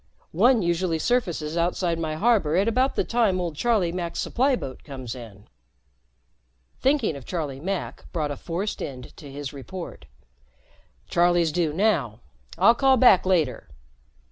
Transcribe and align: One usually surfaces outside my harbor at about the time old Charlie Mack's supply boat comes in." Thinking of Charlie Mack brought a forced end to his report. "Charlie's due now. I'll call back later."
One 0.33 0.63
usually 0.63 0.97
surfaces 0.97 1.55
outside 1.55 1.99
my 1.99 2.15
harbor 2.15 2.55
at 2.55 2.67
about 2.67 2.95
the 2.95 3.03
time 3.03 3.39
old 3.39 3.55
Charlie 3.55 3.91
Mack's 3.91 4.17
supply 4.19 4.55
boat 4.55 4.83
comes 4.83 5.13
in." 5.13 5.47
Thinking 6.79 7.15
of 7.15 7.23
Charlie 7.23 7.59
Mack 7.59 8.11
brought 8.11 8.31
a 8.31 8.35
forced 8.35 8.81
end 8.81 9.15
to 9.17 9.31
his 9.31 9.53
report. 9.53 10.05
"Charlie's 11.07 11.51
due 11.51 11.71
now. 11.71 12.19
I'll 12.57 12.73
call 12.73 12.97
back 12.97 13.27
later." 13.27 13.69